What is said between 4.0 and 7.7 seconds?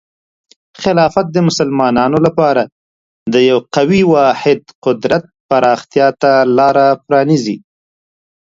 واحد قدرت پراختیا ته لاره پرانیزي.